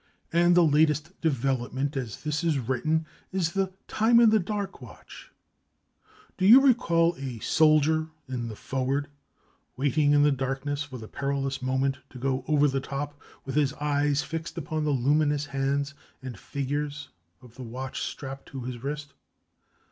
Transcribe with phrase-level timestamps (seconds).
[0.33, 5.31] And the latest development as this is written is the time in the dark watch.
[6.39, 9.09] Do you recall a soldier in the "foreword"
[9.77, 13.73] waiting in the darkness for the perilous moment to go "over the top" with his
[13.73, 15.93] eyes fixed upon the luminous hands
[16.23, 17.09] and figures
[17.39, 19.13] of the watch strapped to his wrist?